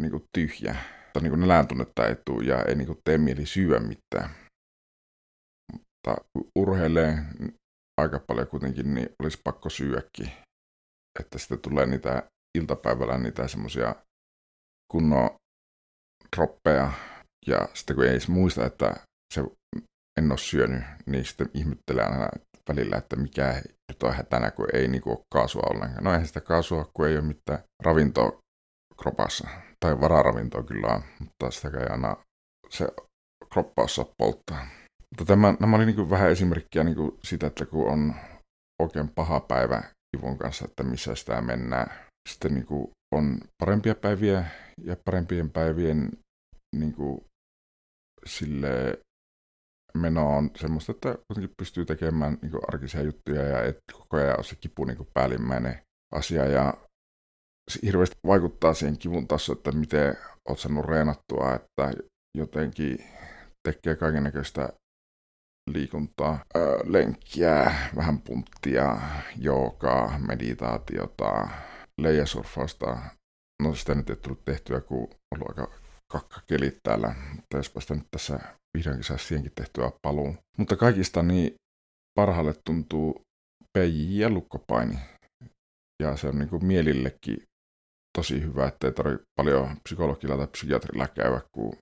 niin 0.00 0.10
kuin 0.10 0.24
tyhjä. 0.38 0.76
Tai 1.12 1.22
niin 1.22 1.30
kuin 1.30 1.40
näläntunnetta 1.40 2.06
ei 2.06 2.16
tule 2.24 2.44
ja 2.44 2.62
ei 2.62 2.74
niin 2.74 2.86
kuin 2.86 2.98
tee 3.04 3.18
mieli 3.18 3.46
syödä 3.46 3.80
mitään. 3.80 4.30
Mutta 5.72 6.24
urheilee 6.58 7.18
aika 8.00 8.18
paljon 8.26 8.46
kuitenkin, 8.46 8.94
niin 8.94 9.08
olisi 9.22 9.40
pakko 9.44 9.70
syödäkin. 9.70 10.30
Että 11.20 11.38
sitten 11.38 11.58
tulee 11.58 11.86
niitä 11.86 12.22
iltapäivällä 12.58 13.18
niitä 13.18 13.48
semmoisia 13.48 13.94
kunnon 14.92 15.30
droppeja, 16.36 16.92
ja 17.48 17.68
sitten 17.74 17.96
kun 17.96 18.04
ei 18.04 18.10
edes 18.10 18.28
muista, 18.28 18.66
että 18.66 18.94
se 19.34 19.44
en 20.18 20.30
ole 20.30 20.38
syönyt, 20.38 20.82
niin 21.06 21.24
sitten 21.24 21.50
ihmettelee 21.54 22.04
aina 22.04 22.28
välillä, 22.68 22.96
että 22.96 23.16
mikä 23.16 23.62
nyt 23.92 24.02
on 24.02 24.14
hätänä, 24.14 24.50
kun 24.50 24.66
ei 24.72 24.88
niin 24.88 25.02
kuin 25.02 25.16
ole 25.16 25.24
kaasua 25.34 25.62
ollenkaan. 25.70 26.04
No 26.04 26.12
eihän 26.12 26.26
sitä 26.26 26.40
kaasua, 26.40 26.90
kun 26.94 27.08
ei 27.08 27.16
ole 27.16 27.24
mitään 27.24 27.58
ravintoa 27.82 28.38
kropassa. 29.02 29.48
Tai 29.84 30.00
vararavintoa 30.00 30.62
kyllä 30.62 30.86
on, 30.94 31.02
mutta 31.20 31.50
sitä 31.50 31.68
ei 31.68 31.86
aina 31.90 32.16
se 32.68 32.88
kroppa 33.52 33.82
osaa 33.82 34.06
polttaa. 34.18 34.66
Mutta 35.10 35.24
tämä, 35.24 35.54
nämä 35.60 35.76
oli 35.76 35.86
niin 35.86 36.10
vähän 36.10 36.30
esimerkkiä 36.30 36.84
niin 36.84 36.96
kuin 36.96 37.18
siitä, 37.24 37.46
että 37.46 37.66
kun 37.66 37.92
on 37.92 38.14
oikein 38.82 39.08
paha 39.08 39.40
päivä 39.40 39.82
kivun 40.16 40.38
kanssa, 40.38 40.64
että 40.64 40.82
missä 40.82 41.14
sitä 41.14 41.40
mennään. 41.40 41.90
Sitten 42.28 42.54
niin 42.54 42.66
kuin 42.66 42.90
on 43.14 43.38
parempia 43.62 43.94
päiviä 43.94 44.44
ja 44.84 44.96
parempien 45.04 45.50
päivien 45.50 46.10
niin 46.76 46.94
kuin 46.94 47.20
sille 48.26 48.98
meno 49.94 50.36
on 50.36 50.50
semmoista, 50.56 50.92
että 50.92 51.18
kuitenkin 51.26 51.54
pystyy 51.58 51.84
tekemään 51.84 52.38
niin 52.42 52.52
arkisia 52.68 53.02
juttuja 53.02 53.42
ja 53.42 53.62
et 53.62 53.78
koko 53.92 54.16
ajan 54.16 54.36
ole 54.36 54.44
se 54.44 54.56
kipu 54.56 54.84
niin 54.84 55.08
päällimmäinen 55.14 55.82
asia 56.14 56.44
ja 56.44 56.74
se 57.70 57.78
hirveästi 57.82 58.16
vaikuttaa 58.26 58.74
siihen 58.74 58.98
kivun 58.98 59.28
tasoon, 59.28 59.58
että 59.58 59.72
miten 59.72 60.16
olet 60.48 60.58
saanut 60.58 60.86
reenattua, 60.86 61.54
että 61.54 61.92
jotenkin 62.38 62.98
tekee 63.68 63.96
kaikenlaista 63.96 64.68
liikuntaa, 65.70 66.38
öö, 66.56 66.78
lenkkiä, 66.84 67.74
vähän 67.96 68.22
punttia, 68.22 68.96
joogaa, 69.36 70.18
meditaatiota, 70.18 71.48
leijasurfausta. 72.00 72.98
No 73.62 73.74
sitä 73.74 73.94
nyt 73.94 74.10
ei 74.10 74.16
tullut 74.16 74.44
tehtyä, 74.44 74.80
kun 74.80 75.02
on 75.02 75.08
ollut 75.34 75.48
aika 75.48 75.87
kakkakelit 76.12 76.78
täällä, 76.82 77.14
mutta 77.36 77.56
jospa 77.56 77.80
sitä 77.80 77.94
nyt 77.94 78.06
tässä 78.10 78.40
vihdoinkin 78.78 79.04
saisi 79.04 79.24
siihenkin 79.24 79.52
tehtyä 79.54 79.92
paluun. 80.02 80.38
Mutta 80.58 80.76
kaikista 80.76 81.22
niin 81.22 81.54
parhaalle 82.18 82.54
tuntuu 82.64 83.20
PJ 83.78 84.20
ja 84.20 84.30
lukkopaini. 84.30 84.98
Ja 86.02 86.16
se 86.16 86.28
on 86.28 86.38
niin 86.38 86.48
kuin 86.48 86.64
mielillekin 86.64 87.42
tosi 88.18 88.42
hyvä, 88.42 88.66
että 88.66 88.86
ei 88.86 88.92
tarvitse 88.92 89.24
paljon 89.36 89.76
psykologilla 89.84 90.36
tai 90.36 90.46
psykiatrilla 90.46 91.08
käydä, 91.08 91.40
kun 91.54 91.76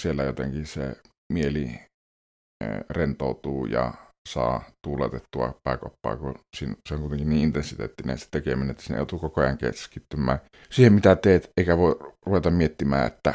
siellä 0.00 0.22
jotenkin 0.22 0.66
se 0.66 0.96
mieli 1.32 1.64
eh, 1.64 2.80
rentoutuu 2.90 3.66
ja 3.66 3.94
saa 4.28 4.64
tuuletettua 4.86 5.58
pääkoppaa, 5.68 6.16
kun 6.16 6.34
se 6.58 6.94
on 6.94 7.00
kuitenkin 7.00 7.28
niin 7.28 7.42
intensiteettinen 7.42 8.18
se 8.18 8.26
tekeminen, 8.30 8.70
että 8.70 8.82
sinne 8.82 8.98
joutuu 8.98 9.18
koko 9.18 9.40
ajan 9.40 9.58
keskittymään 9.58 10.38
siihen, 10.70 10.92
mitä 10.92 11.16
teet, 11.16 11.50
eikä 11.56 11.78
voi 11.78 11.96
ruveta 12.26 12.50
miettimään, 12.50 13.06
että 13.06 13.34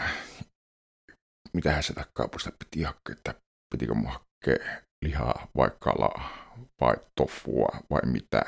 mitähän 1.54 1.84
se 1.84 1.94
takaapusta 1.94 2.52
piti 2.60 2.84
hakea, 2.84 3.16
että 3.18 3.36
pitikö 3.74 3.94
mun 3.94 4.12
hakea 4.12 4.66
lihaa 5.06 5.48
vai 5.58 5.72
kalaa 5.80 6.56
vai 6.82 6.96
tofua 7.16 7.68
vai 7.90 8.02
mitä. 8.06 8.42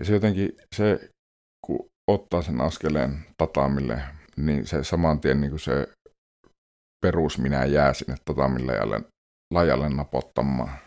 Ja 0.00 0.04
se 0.04 0.12
jotenkin, 0.12 0.52
se 0.74 1.10
kun 1.66 1.88
ottaa 2.10 2.42
sen 2.42 2.60
askeleen 2.60 3.26
tatamille, 3.38 4.02
niin 4.36 4.66
se 4.66 4.84
saman 4.84 5.20
tien 5.20 5.40
niin 5.40 5.50
kuin 5.50 5.60
se 5.60 5.88
perus 7.02 7.38
minä 7.38 7.64
jää 7.64 7.94
sinne 7.94 8.16
tatamille 8.24 8.72
ja 8.72 9.00
lajalle 9.54 9.88
napottamaan. 9.88 10.78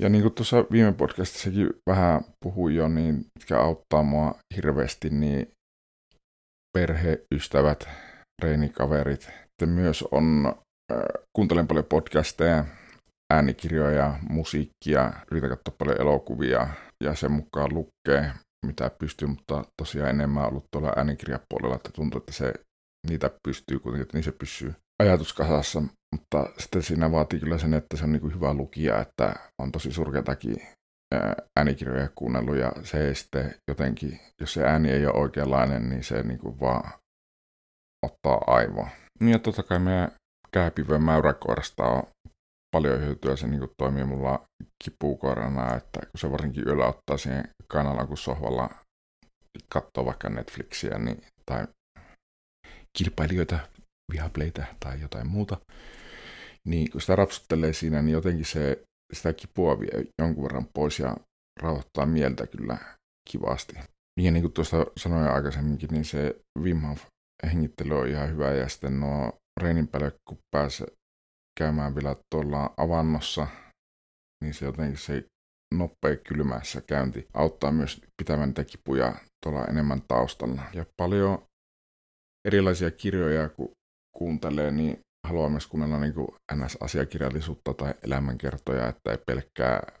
Ja 0.00 0.08
niin 0.08 0.22
kuin 0.22 0.34
tuossa 0.34 0.64
viime 0.70 0.92
podcastissakin 0.92 1.70
vähän 1.90 2.24
puhuin 2.44 2.76
jo, 2.76 2.88
niin 2.88 3.26
mitkä 3.38 3.60
auttaa 3.60 4.02
mua 4.02 4.34
hirveästi, 4.56 5.10
niin 5.10 5.50
perheystävät, 6.78 7.88
reinikaverit. 8.42 9.20
Sitten 9.22 9.68
myös 9.68 10.02
on, 10.02 10.54
kuuntelen 11.36 11.66
paljon 11.66 11.84
podcasteja, 11.84 12.64
äänikirjoja, 13.32 14.18
musiikkia, 14.30 15.12
yritän 15.30 15.50
katsoa 15.50 15.74
paljon 15.78 16.00
elokuvia 16.00 16.68
ja 17.04 17.14
sen 17.14 17.32
mukaan 17.32 17.74
lukee, 17.74 18.32
mitä 18.66 18.90
pystyy, 18.98 19.28
mutta 19.28 19.64
tosiaan 19.82 20.10
enemmän 20.10 20.48
ollut 20.48 20.64
tuolla 20.70 20.92
äänikirjapuolella, 20.96 21.76
että 21.76 21.90
tuntuu, 21.94 22.18
että 22.18 22.32
se, 22.32 22.54
niitä 23.08 23.30
pystyy 23.48 23.78
kuitenkin, 23.78 24.02
että 24.02 24.16
niin 24.16 24.24
se 24.24 24.32
pysyy 24.32 24.74
ajatuskasassa, 25.02 25.82
mutta 26.12 26.46
sitten 26.58 26.82
siinä 26.82 27.12
vaatii 27.12 27.40
kyllä 27.40 27.58
sen, 27.58 27.74
että 27.74 27.96
se 27.96 28.04
on 28.04 28.12
niin 28.12 28.34
hyvä 28.34 28.54
lukija, 28.54 29.00
että 29.00 29.34
on 29.62 29.72
tosi 29.72 29.92
surkeatakin 29.92 30.56
äänikirjoja 31.58 32.08
kuunnellut 32.14 32.56
ja 32.56 32.72
se 32.82 33.06
ei 33.08 33.14
sitten 33.14 33.54
jotenkin, 33.68 34.20
jos 34.40 34.52
se 34.52 34.64
ääni 34.64 34.90
ei 34.90 35.06
ole 35.06 35.14
oikeanlainen, 35.14 35.88
niin 35.88 36.04
se 36.04 36.22
niin 36.22 36.38
kuin 36.38 36.60
vaan 36.60 36.92
ottaa 38.06 38.44
aivoa. 38.46 38.88
Niin 39.20 39.32
ja 39.32 39.38
totta 39.38 39.62
kai 39.62 39.78
meidän 39.78 40.10
kääpivön 40.54 41.02
mäyräkoirasta 41.02 41.84
on 41.84 42.02
paljon 42.76 43.00
hyötyä, 43.00 43.36
se 43.36 43.46
niin 43.46 43.68
toimii 43.78 44.04
mulla 44.04 44.44
kipukoirana, 44.84 45.76
että 45.76 46.00
kun 46.00 46.18
se 46.18 46.30
varsinkin 46.30 46.64
yöllä 46.66 46.86
ottaa 46.86 47.16
siihen 47.16 47.48
kanalla, 47.68 48.06
kun 48.06 48.18
sohvalla 48.18 48.70
katsoo 49.68 50.04
vaikka 50.06 50.28
Netflixiä 50.28 50.98
niin, 50.98 51.24
tai 51.46 51.66
kilpailijoita, 52.98 53.58
vihapleitä 54.12 54.66
tai 54.80 55.00
jotain 55.00 55.26
muuta, 55.26 55.56
niin 56.68 56.90
kun 56.90 57.00
sitä 57.00 57.16
rapsuttelee 57.16 57.72
siinä, 57.72 58.02
niin 58.02 58.12
jotenkin 58.12 58.44
se, 58.44 58.82
sitä 59.12 59.32
kipua 59.32 59.80
vie 59.80 60.06
jonkun 60.22 60.44
verran 60.44 60.66
pois 60.74 60.98
ja 60.98 61.16
rauhoittaa 61.60 62.06
mieltä 62.06 62.46
kyllä 62.46 62.78
kivasti. 63.30 63.76
Ja 64.20 64.30
niin 64.30 64.42
kuin 64.42 64.52
tuosta 64.52 64.86
sanoin 64.96 65.28
aikaisemminkin, 65.28 65.88
niin 65.92 66.04
se 66.04 66.36
Wim 66.58 66.80
Hof 66.80 67.04
hengittely 67.46 67.98
on 67.98 68.08
ihan 68.08 68.28
hyvä 68.28 68.52
ja 68.52 68.68
sitten 68.68 69.00
nuo 69.00 69.38
reenin 69.60 69.88
päälle, 69.88 70.12
kun 70.28 70.38
pääsee 70.50 70.86
käymään 71.58 71.94
vielä 71.94 72.16
tuolla 72.30 72.74
avannossa, 72.76 73.46
niin 74.44 74.54
se 74.54 74.64
jotenkin 74.64 74.98
se 74.98 75.24
nopea 75.74 76.16
kylmässä 76.16 76.80
käynti 76.80 77.26
auttaa 77.34 77.72
myös 77.72 78.00
pitämään 78.22 78.48
niitä 78.48 78.64
kipuja 78.64 79.14
tuolla 79.42 79.64
enemmän 79.64 80.02
taustalla. 80.08 80.62
Ja 80.72 80.86
paljon 80.96 81.46
erilaisia 82.48 82.90
kirjoja, 82.90 83.48
kun 83.48 83.72
kuuntelee, 84.16 84.70
niin 84.70 85.00
haluaa 85.26 85.48
myös 85.48 85.66
kuunnella 85.66 85.98
niin 85.98 86.14
kuin 86.14 86.28
NS-asiakirjallisuutta 86.54 87.74
tai 87.74 87.94
elämänkertoja, 88.02 88.88
että 88.88 89.10
ei 89.10 89.18
pelkkää 89.26 89.92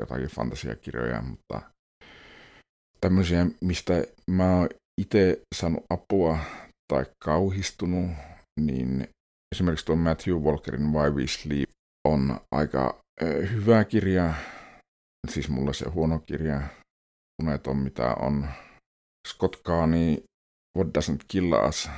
jotakin 0.00 0.28
fantasiakirjoja, 0.28 1.22
mutta 1.22 1.60
tämmöisiä, 3.00 3.46
mistä 3.60 3.92
mä 4.30 4.56
oon 4.56 4.68
itse 5.00 5.42
saanut 5.54 5.84
apua 5.90 6.38
tai 6.92 7.06
kauhistunut, 7.24 8.10
niin 8.60 9.08
esimerkiksi 9.54 9.86
tuo 9.86 9.96
Matthew 9.96 10.34
Walkerin 10.34 10.92
Why 10.92 11.10
We 11.10 11.26
Sleep 11.26 11.70
on 12.08 12.40
aika 12.54 13.00
hyvä 13.52 13.84
kirja, 13.84 14.34
siis 15.30 15.48
mulle 15.48 15.74
se 15.74 15.88
huono 15.88 16.18
kirja, 16.18 16.60
unet 17.42 17.66
on 17.66 17.76
mitä 17.76 18.14
on. 18.14 18.48
Scott 19.28 19.56
Kaani, 19.56 20.24
What 20.78 20.88
Doesn't 20.88 21.24
Kill 21.28 21.52
Us, 21.68 21.90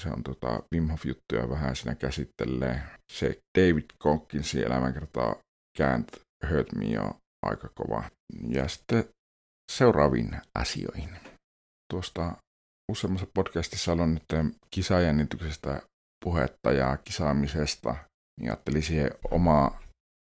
se 0.00 0.08
on 0.08 0.22
tota 0.22 0.62
Wim 0.74 0.88
Hof 0.88 1.06
juttuja 1.06 1.48
vähän 1.48 1.76
siinä 1.76 1.94
käsittelee. 1.94 2.82
Se 3.12 3.38
David 3.58 3.84
Conkinsin 4.02 4.64
elämänkertaa 4.66 5.36
Can't 5.78 6.20
Hurt 6.50 6.72
Me 6.72 7.00
on 7.00 7.14
aika 7.46 7.68
kova. 7.74 8.10
Ja 8.48 8.68
sitten 8.68 9.04
seuraaviin 9.72 10.40
asioihin. 10.54 11.10
Tuosta 11.92 12.36
useammassa 12.92 13.26
podcastissa 13.34 13.92
on 13.92 14.14
nyt 14.14 14.54
kisajännityksestä 14.70 15.82
puhetta 16.24 16.72
ja 16.72 16.96
kisaamisesta, 16.96 17.94
niin 18.40 18.50
ajattelin 18.50 18.82
siihen 18.82 19.10
omaa 19.30 19.80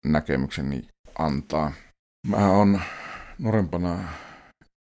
näkemykseni 0.05 0.87
antaa. 1.19 1.71
Mä 2.27 2.51
oon 2.51 2.81
nuorempana 3.39 4.09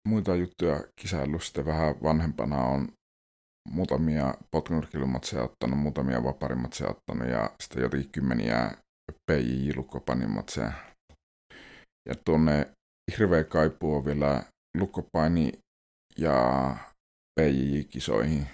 muita 0.08 0.34
juttuja 0.34 0.84
kisaillut, 1.00 1.42
sitten 1.42 1.66
vähän 1.66 1.94
vanhempana 2.02 2.56
on 2.56 2.88
muutamia 3.68 4.34
potkunyrkkeilymatseja 4.50 5.42
ottanut, 5.42 5.78
muutamia 5.78 6.24
vaparimatseja 6.24 6.90
ottanut 6.90 7.28
ja 7.28 7.50
sitten 7.62 7.82
jotenkin 7.82 8.12
kymmeniä 8.12 8.76
PJ 9.30 9.76
lukkopanimatseja. 9.76 10.72
Ja 12.08 12.14
tuonne 12.24 12.70
hirveä 13.18 13.44
kaipuu 13.44 13.96
on 13.96 14.04
vielä 14.04 14.42
lukkopaini 14.78 15.52
ja 16.18 16.76
PJ-kisoihin, 17.40 18.46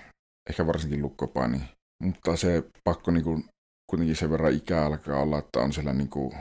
ehkä 0.50 0.66
varsinkin 0.66 1.02
lukkopaini. 1.02 1.77
Mutta 2.04 2.36
se 2.36 2.64
pakko 2.84 3.10
niin 3.10 3.24
kuin, 3.24 3.44
kuitenkin 3.90 4.16
sen 4.16 4.30
verran 4.30 4.52
ikää 4.52 4.86
alkaa 4.86 5.22
olla, 5.22 5.38
että 5.38 5.60
on 5.60 5.72
siellä 5.72 5.92
niin 5.92 6.10
kuin 6.10 6.32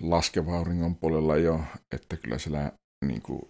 laskeva 0.00 0.58
auringon 0.58 0.96
puolella 0.96 1.36
jo, 1.36 1.60
että 1.94 2.16
kyllä 2.16 2.38
siellä 2.38 2.72
niin 3.04 3.22
kuin 3.22 3.42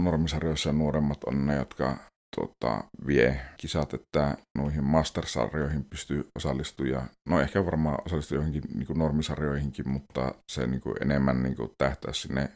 normisarjoissa 0.00 0.72
nuoremmat 0.72 1.24
on 1.24 1.46
ne, 1.46 1.54
jotka 1.54 1.96
tota, 2.36 2.84
vie 3.06 3.40
kisat, 3.56 3.94
että 3.94 4.36
noihin 4.58 4.84
mastersarjoihin 4.84 5.84
pystyy 5.84 6.28
osallistumaan. 6.38 7.10
No 7.28 7.40
ehkä 7.40 7.64
varmaan 7.64 7.98
osallistuu 8.06 8.36
johonkin 8.36 8.62
niin 8.74 8.86
kuin 8.86 8.98
normisarjoihinkin, 8.98 9.88
mutta 9.88 10.34
se 10.52 10.66
niin 10.66 10.80
kuin 10.80 10.96
enemmän 11.00 11.42
niin 11.42 11.56
kuin 11.56 11.70
tähtää 11.78 12.12
sinne 12.12 12.48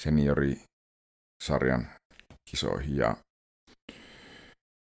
seniorisarjan 0.00 1.88
kisoihin. 2.50 2.96
Ja 2.96 3.16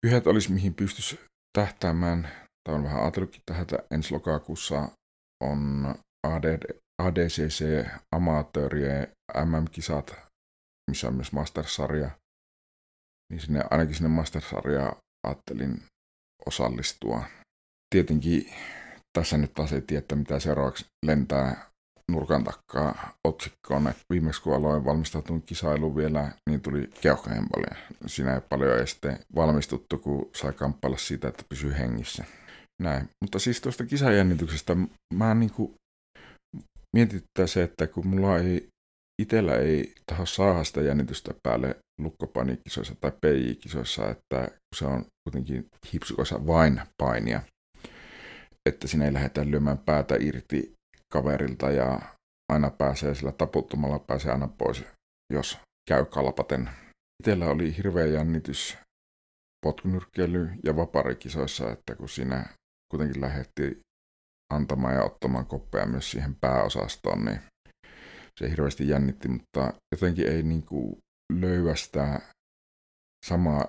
yhdet 0.07 0.27
olisi, 0.27 0.53
mihin 0.53 0.75
pystyisi 0.75 1.21
tähtäämään, 1.59 2.29
tai 2.65 2.75
on 2.75 2.85
vähän 2.85 3.03
ajatellutkin 3.03 3.43
tähän, 3.47 3.63
että 3.63 3.79
ensi 3.91 4.15
lokakuussa 4.15 4.89
on 5.45 5.95
ADD, 6.27 6.81
ADCC 7.03 7.87
amatöörien 8.17 9.09
MM-kisat, 9.45 10.17
missä 10.91 11.09
on 11.09 11.15
myös 11.15 11.33
Masters-sarja. 11.33 12.11
Niin 13.33 13.41
sinne, 13.41 13.61
ainakin 13.71 13.95
sinne 13.95 14.09
Masters-sarjaan 14.09 14.97
ajattelin 15.27 15.83
osallistua. 16.47 17.25
Tietenkin 17.95 18.53
tässä 19.19 19.37
nyt 19.37 19.55
taas 19.55 19.73
ei 19.73 19.81
tiedä, 19.81 20.17
mitä 20.17 20.39
seuraavaksi 20.39 20.87
lentää 21.07 21.71
nurkan 22.11 22.45
takkaa 22.45 23.15
otsikkoon. 23.25 23.89
Et 23.89 23.97
viimeksi 24.13 24.43
kun 24.43 24.55
aloin 24.55 24.85
valmistautua 24.85 25.41
kisailuun 25.47 25.97
vielä, 25.97 26.33
niin 26.51 26.61
tuli 26.61 26.91
keuhkohempali. 27.01 27.67
Siinä 28.07 28.35
ei 28.35 28.41
paljon 28.41 28.79
ei 28.79 28.87
sitten 28.87 29.19
valmistuttu, 29.35 29.99
kun 29.99 30.31
sai 30.35 30.53
kamppailla 30.53 30.99
siitä, 30.99 31.29
että 31.29 31.45
pysyy 31.49 31.79
hengissä. 31.79 32.25
Näin. 32.83 33.09
Mutta 33.23 33.39
siis 33.39 33.61
tuosta 33.61 33.87
kisajännityksestä 33.87 34.77
mä 35.15 35.35
niin 35.35 35.51
kuin 35.51 35.75
mietittää 36.97 37.47
se, 37.47 37.63
että 37.63 37.87
kun 37.87 38.07
mulla 38.07 38.39
ei 38.39 38.69
itsellä 39.23 39.57
ei 39.57 39.95
taho 40.07 40.27
saada 40.27 40.65
sitä 40.65 40.81
jännitystä 40.81 41.35
päälle 41.43 41.77
lukkopanikisoissa 42.01 42.95
tai 43.01 43.13
PI-kisoissa, 43.21 44.11
että 44.11 44.49
se 44.77 44.85
on 44.85 45.05
kuitenkin 45.25 45.67
hipsukossa 45.93 46.47
vain 46.47 46.81
painia, 47.03 47.43
että 48.69 48.89
sinä 48.89 49.05
ei 49.05 49.13
lähdetä 49.13 49.51
lyömään 49.51 49.79
päätä 49.79 50.17
irti 50.21 50.73
kaverilta 51.13 51.71
ja 51.71 52.01
aina 52.53 52.71
pääsee 52.71 53.15
sillä 53.15 53.33
taputtumalla 53.33 53.99
pääsee 53.99 54.33
aina 54.33 54.49
pois, 54.49 54.85
jos 55.33 55.59
käy 55.89 56.05
kalpaten. 56.05 56.71
Itsellä 57.23 57.47
oli 57.47 57.77
hirveä 57.77 58.07
jännitys 58.07 58.77
potkunyrkkeily 59.67 60.51
ja 60.65 60.77
vaparikisoissa, 60.77 61.73
että 61.73 61.95
kun 61.95 62.09
siinä 62.09 62.47
kuitenkin 62.95 63.21
lähetti 63.21 63.81
antamaan 64.53 64.95
ja 64.95 65.03
ottamaan 65.03 65.47
koppeja 65.47 65.87
myös 65.87 66.11
siihen 66.11 66.37
pääosastoon, 66.41 67.25
niin 67.25 67.41
se 68.41 68.51
hirveästi 68.51 68.89
jännitti, 68.89 69.29
mutta 69.29 69.73
jotenkin 69.93 70.29
ei 70.29 70.43
niin 70.43 70.63
kuin 70.63 70.99
löyä 71.33 71.75
sitä 71.75 72.21
samaa 73.27 73.69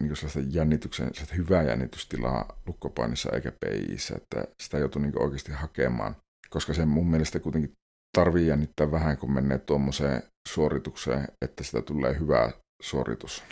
niin 0.00 0.08
kuin 0.08 0.16
sellaista 0.16 0.40
jännityksen, 0.58 1.14
sellaista 1.14 1.34
hyvää 1.34 1.62
jännitystilaa 1.62 2.58
lukkopainissa 2.66 3.30
eikä 3.32 3.52
PIissä, 3.60 4.14
että 4.16 4.44
sitä 4.62 4.78
joutuu 4.78 5.02
niin 5.02 5.22
oikeasti 5.22 5.52
hakemaan, 5.52 6.16
koska 6.50 6.74
se 6.74 6.84
mun 6.84 7.10
mielestä 7.10 7.40
kuitenkin 7.40 7.72
tarvii 8.18 8.46
jännittää 8.46 8.90
vähän, 8.90 9.18
kun 9.18 9.32
menee 9.32 9.58
tuommoiseen 9.58 10.22
suoritukseen, 10.48 11.28
että 11.44 11.64
sitä 11.64 11.82
tulee 11.82 12.18
hyvä 12.18 12.52
suoritus. 12.82 13.44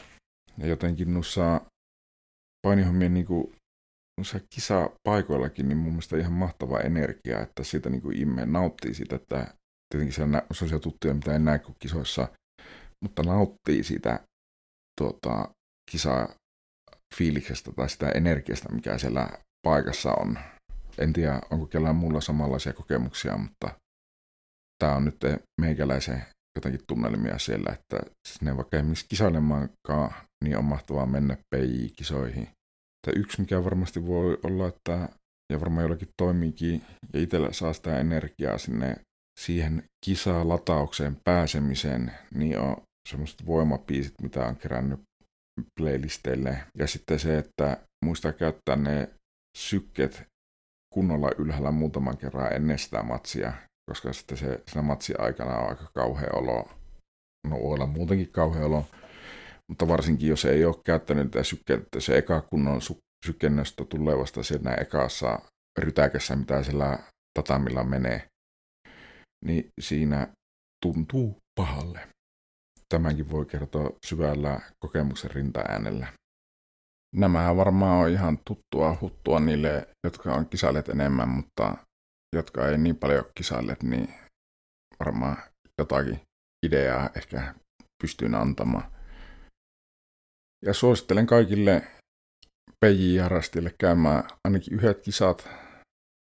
Ja 0.58 0.66
jotenkin 0.66 1.14
noissa 1.14 1.60
painihommien 2.66 3.14
niin 3.14 3.26
noissa 4.18 4.40
kisapaikoillakin, 4.54 5.68
niin 5.68 5.78
mun 5.78 5.92
mielestä 5.92 6.16
ihan 6.16 6.32
mahtava 6.32 6.80
energia, 6.80 7.40
että 7.40 7.64
siitä 7.64 7.90
niin 7.90 8.02
kuin 8.02 8.16
imme 8.16 8.46
nauttii 8.46 8.94
siitä, 8.94 9.16
että 9.16 9.54
tietenkin 9.90 10.14
siellä 10.14 10.42
on 10.50 10.56
sellaisia 10.56 10.78
tuttuja, 10.78 11.14
mitä 11.14 11.34
en 11.34 11.44
näe 11.44 11.58
kuin 11.58 11.76
kisoissa, 11.78 12.28
mutta 13.02 13.22
nauttii 13.22 13.82
siitä 13.82 14.20
tuota, 15.00 15.48
kisaa 15.90 16.28
fiiliksestä 17.16 17.72
tai 17.72 17.88
sitä 17.88 18.08
energiasta, 18.08 18.72
mikä 18.72 18.98
siellä 18.98 19.28
paikassa 19.66 20.12
on. 20.12 20.38
En 20.98 21.12
tiedä, 21.12 21.40
onko 21.50 21.66
kellään 21.66 21.96
muulla 21.96 22.20
samanlaisia 22.20 22.72
kokemuksia, 22.72 23.38
mutta 23.38 23.78
tämä 24.78 24.96
on 24.96 25.04
nyt 25.04 25.18
meikäläisen 25.60 26.24
jotenkin 26.56 26.80
tunnelmia 26.86 27.38
siellä, 27.38 27.72
että 27.72 28.00
sinne 28.28 28.56
vaikka 28.56 28.76
ei 28.76 28.82
missä 28.82 29.06
kisailemaankaan, 29.08 30.14
niin 30.44 30.58
on 30.58 30.64
mahtavaa 30.64 31.06
mennä 31.06 31.36
PJ-kisoihin. 31.54 32.48
Tai 33.04 33.14
yksi, 33.16 33.40
mikä 33.40 33.64
varmasti 33.64 34.06
voi 34.06 34.38
olla, 34.42 34.68
että 34.68 35.08
ja 35.52 35.60
varmaan 35.60 35.82
jollakin 35.82 36.08
toimiikin, 36.16 36.82
ja 37.12 37.20
itsellä 37.20 37.52
saa 37.52 37.72
sitä 37.72 37.98
energiaa 37.98 38.58
sinne 38.58 38.96
siihen 39.40 39.82
kisalataukseen 40.04 41.16
pääsemiseen, 41.24 42.12
niin 42.34 42.58
on 42.58 42.76
semmoiset 43.08 43.46
voimapiisit, 43.46 44.14
mitä 44.22 44.46
on 44.46 44.56
kerännyt 44.56 45.00
playlisteille. 45.80 46.58
Ja 46.78 46.86
sitten 46.86 47.18
se, 47.18 47.38
että 47.38 47.76
muistaa 48.04 48.32
käyttää 48.32 48.76
ne 48.76 49.10
sykket 49.58 50.22
kunnolla 50.94 51.30
ylhäällä 51.38 51.70
muutaman 51.70 52.16
kerran 52.16 52.52
ennen 52.52 52.78
sitä 52.78 53.02
matsia, 53.02 53.52
koska 53.90 54.12
sitten 54.12 54.38
se 54.38 54.62
siinä 54.68 54.82
matsi 54.82 55.14
aikana 55.18 55.58
on 55.58 55.68
aika 55.68 55.90
kauhea 55.94 56.30
olo. 56.32 56.70
No 57.48 57.56
olla 57.56 57.86
muutenkin 57.86 58.32
kauhea 58.32 58.66
olo, 58.66 58.86
mutta 59.68 59.88
varsinkin 59.88 60.28
jos 60.28 60.44
ei 60.44 60.64
ole 60.64 60.76
käyttänyt 60.84 61.30
tätä 61.30 61.44
sykkeitä, 61.44 62.00
se 62.00 62.18
eka 62.18 62.40
kunnon 62.40 62.80
sykennöstö 63.26 63.84
tulee 63.84 64.18
vasta 64.18 64.42
siinä 64.42 64.74
ekassa 64.74 65.38
rytäkässä, 65.78 66.36
mitä 66.36 66.62
siellä 66.62 66.98
tatamilla 67.38 67.84
menee, 67.84 68.26
niin 69.44 69.68
siinä 69.80 70.28
tuntuu 70.82 71.36
pahalle. 71.60 72.08
tämänkin 72.88 73.30
voi 73.30 73.46
kertoa 73.46 73.90
syvällä 74.06 74.60
kokemuksen 74.84 75.30
rintaäänellä. 75.30 76.06
Nämä 77.14 77.56
varmaan 77.56 78.04
on 78.04 78.10
ihan 78.10 78.38
tuttua 78.38 78.98
huttua 79.00 79.40
niille, 79.40 79.88
jotka 80.04 80.34
on 80.34 80.48
kisailleet 80.48 80.88
enemmän, 80.88 81.28
mutta 81.28 81.76
jotka 82.36 82.68
ei 82.68 82.78
niin 82.78 82.96
paljon 82.96 83.24
kisailleet, 83.38 83.82
niin 83.82 84.14
varmaan 85.00 85.36
jotakin 85.78 86.20
ideaa 86.66 87.10
ehkä 87.16 87.54
pystyn 88.02 88.34
antamaan. 88.34 88.93
Ja 90.64 90.74
suosittelen 90.74 91.26
kaikille 91.26 91.82
PJ-harrastille 92.84 93.74
käymään 93.80 94.24
ainakin 94.44 94.74
yhdet 94.74 95.00
kisat, 95.02 95.48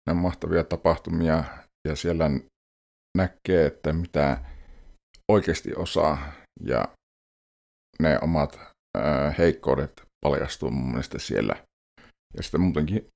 nämä 0.10 0.22
mahtavia 0.22 0.64
tapahtumia, 0.64 1.44
ja 1.88 1.96
siellä 1.96 2.30
näkee, 3.18 3.66
että 3.66 3.94
mitä 3.94 4.38
oikeasti 5.32 5.76
osaa, 5.76 6.32
ja 6.66 6.88
ne 8.00 8.20
omat 8.22 8.60
ää, 8.98 9.32
heikkoudet 9.38 10.02
paljastuu 10.26 10.72
mun 10.72 10.90
mielestä 10.90 11.20
siellä. 11.20 11.66
Ja 12.38 12.44
sitten 12.44 12.62
muutenkin 12.62 13.08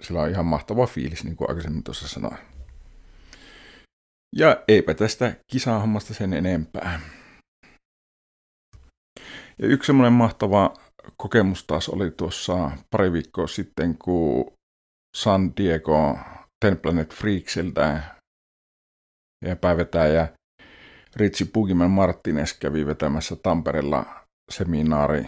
sillä 0.00 0.22
on 0.22 0.30
ihan 0.30 0.46
mahtava 0.46 0.86
fiilis, 0.86 1.24
niin 1.24 1.36
kuin 1.36 1.50
aikaisemmin 1.50 1.84
tuossa 1.84 2.08
sanoin. 2.08 2.38
Ja 4.36 4.64
eipä 4.68 4.94
tästä 4.94 5.36
kisahommasta 5.52 6.14
sen 6.14 6.32
enempää. 6.32 7.00
Ja 9.58 9.68
yksi 9.68 9.86
semmoinen 9.86 10.12
mahtava 10.12 10.74
kokemus 11.16 11.64
taas 11.64 11.88
oli 11.88 12.10
tuossa 12.10 12.70
pari 12.90 13.12
viikkoa 13.12 13.46
sitten, 13.46 13.98
kun 13.98 14.52
San 15.16 15.52
Diego 15.56 16.18
Ten 16.64 16.78
Planet 16.78 17.14
Freaksiltä 17.14 18.02
ja 19.44 19.56
päivetäjä 19.56 20.28
Ritsi 21.16 21.44
Pugiman 21.44 21.90
Martinez 21.90 22.58
kävi 22.58 22.86
vetämässä 22.86 23.36
Tampereella 23.36 24.24
seminaari 24.50 25.26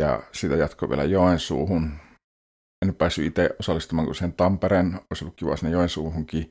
ja 0.00 0.22
sitä 0.32 0.56
jatkoi 0.56 0.88
vielä 0.88 1.04
Joensuuhun. 1.04 1.92
En 2.86 2.94
päässyt 2.94 3.26
itse 3.26 3.50
osallistumaan, 3.60 4.06
kun 4.06 4.14
sen 4.14 4.32
Tampereen 4.32 5.00
olisi 5.10 5.24
ollut 5.24 5.36
kiva 5.36 5.56
sinne 5.56 5.72
Joensuuhunkin 5.72 6.50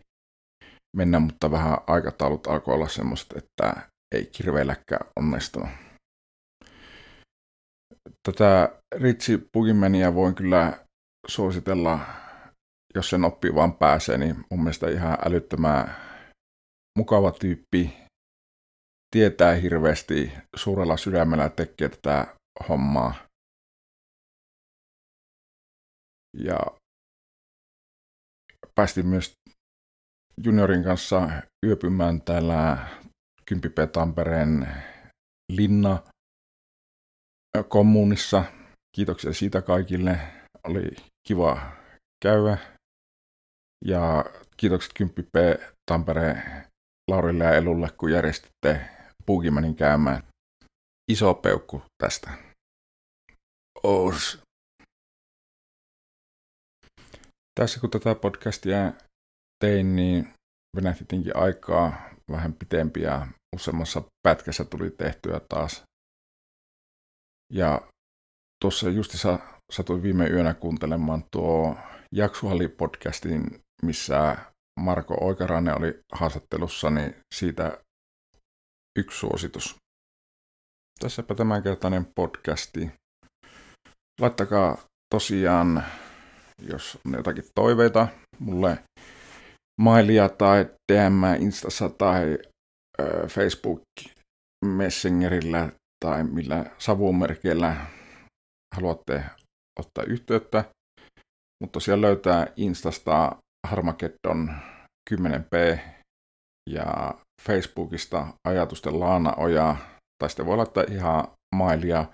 mennä, 0.98 1.20
mutta 1.20 1.52
vähän 1.52 1.78
aikataulut 1.88 2.48
alkoi 2.48 2.74
olla 2.74 2.88
semmoista, 2.88 3.36
että 3.38 3.90
ei 4.16 4.26
kirveelläkään 4.26 5.12
onnistunut. 5.20 5.70
Tätä 8.24 8.80
Ritsi 8.96 9.38
Pugimania 9.38 10.14
voin 10.14 10.36
kyllä 10.36 10.86
suositella, 11.28 12.00
jos 12.96 13.10
sen 13.10 13.26
oppii 13.26 13.56
vaan 13.56 13.74
pääsee, 13.74 14.18
niin 14.18 14.46
mun 14.52 14.64
mielestä 14.64 14.90
ihan 14.90 15.18
älyttömän 15.26 15.96
mukava 17.00 17.32
tyyppi, 17.32 17.98
tietää 19.16 19.56
hirveästi, 19.56 20.32
suurella 20.56 20.98
sydämellä 20.98 21.50
tekee 21.50 21.90
tätä 21.90 22.36
hommaa. 22.70 23.14
Ja 26.38 26.60
päästiin 28.76 29.08
myös 29.08 29.34
juniorin 30.44 30.84
kanssa 30.84 31.30
yöpymään 31.66 32.22
täällä 32.22 32.88
Kympipä 33.46 33.88
Tampereen 33.88 34.68
linna 35.52 36.04
kommunissa. 37.70 38.44
Kiitoksia 38.96 39.34
siitä 39.34 39.62
kaikille. 39.62 40.20
Oli 40.64 40.96
kiva 41.28 41.72
käydä. 42.24 42.58
Ja 43.86 44.26
kiitokset 44.58 44.94
Kymppi 44.94 45.24
P. 45.24 45.36
Tampereen 45.92 46.66
Laurille 47.12 47.44
ja 47.44 47.54
Elulle, 47.54 47.90
kun 47.98 48.12
järjestitte 48.12 48.90
Puukimanin 49.26 49.76
käymään. 49.76 50.24
Iso 51.12 51.34
peukku 51.34 51.82
tästä. 52.04 52.32
Os. 53.84 54.40
Tässä 57.60 57.80
kun 57.80 57.90
tätä 57.90 58.16
podcastia 58.16 58.94
tein, 59.66 59.96
niin 59.96 60.34
venähti 60.76 61.06
aikaa 61.34 62.10
vähän 62.32 62.54
pitempiä. 62.54 63.28
Useammassa 63.56 64.02
pätkässä 64.24 64.66
tuli 64.66 64.92
tehtyä 64.92 65.42
taas. 65.50 65.84
Ja 67.54 67.82
tuossa 68.62 68.90
justissa 68.90 69.40
satuin 69.72 70.04
viime 70.04 70.28
yönä 70.28 70.54
kuuntelemaan 70.54 71.24
tuo 71.32 71.78
Jaksuhalli-podcastin, 72.16 73.60
missä 73.84 74.38
Marko 74.80 75.18
Oikarainen 75.22 75.78
oli 75.78 76.00
haastattelussa, 76.14 76.90
niin 76.90 77.16
siitä 77.36 77.78
yksi 79.00 79.20
suositus. 79.20 79.76
Tässäpä 81.00 81.36
tämänkertainen 81.36 82.08
podcasti. 82.16 82.92
Laittakaa 84.22 84.78
tosiaan, 85.16 85.84
jos 86.62 87.00
on 87.06 87.14
jotakin 87.14 87.44
toiveita 87.56 88.08
mulle 88.40 88.84
mailia 89.82 90.30
tai 90.30 90.70
DM 90.92 91.24
Instassa 91.40 91.90
tai 91.90 92.38
Facebook 93.28 93.82
Messengerillä 94.66 95.72
tai 96.06 96.24
millä 96.24 96.66
savumerkeillä 96.78 97.76
haluatte 98.76 99.24
ottaa 99.80 100.04
yhteyttä. 100.04 100.66
Mutta 101.64 101.80
siellä 101.80 102.02
löytää 102.02 102.48
Instasta 102.56 103.36
Harmageddon 103.68 104.56
10p 105.14 105.80
ja 106.70 107.14
Facebookista 107.42 108.28
ajatusten 108.48 109.00
Laana 109.00 109.34
Oja, 109.38 109.76
tai 110.20 110.30
sitten 110.30 110.46
voi 110.46 110.58
laittaa 110.58 110.84
ihan 110.92 111.28
mailia 111.56 112.06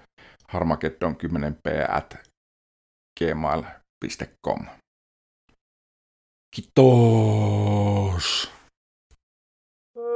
harmageddon 0.48 1.16
10p 1.16 1.90
at 1.90 2.18
gmail.com. 3.20 4.66
Kiitos! 6.56 8.55